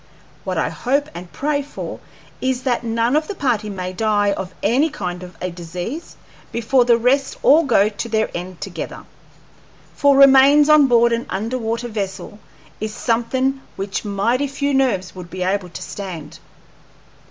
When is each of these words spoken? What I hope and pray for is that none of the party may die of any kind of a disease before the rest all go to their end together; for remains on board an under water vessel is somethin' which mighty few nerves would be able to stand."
What 0.43 0.57
I 0.57 0.69
hope 0.69 1.09
and 1.13 1.31
pray 1.31 1.61
for 1.61 1.99
is 2.41 2.63
that 2.63 2.83
none 2.83 3.15
of 3.15 3.27
the 3.27 3.35
party 3.35 3.69
may 3.69 3.93
die 3.93 4.31
of 4.31 4.51
any 4.63 4.89
kind 4.89 5.21
of 5.21 5.37
a 5.39 5.51
disease 5.51 6.15
before 6.51 6.85
the 6.85 6.97
rest 6.97 7.37
all 7.43 7.61
go 7.65 7.87
to 7.87 8.09
their 8.09 8.31
end 8.33 8.59
together; 8.61 9.05
for 9.95 10.17
remains 10.17 10.69
on 10.69 10.87
board 10.87 11.13
an 11.13 11.27
under 11.29 11.59
water 11.59 11.87
vessel 11.87 12.39
is 12.79 12.95
somethin' 12.95 13.61
which 13.75 14.03
mighty 14.03 14.47
few 14.47 14.73
nerves 14.73 15.13
would 15.13 15.29
be 15.29 15.43
able 15.43 15.69
to 15.69 15.81
stand." 15.83 16.39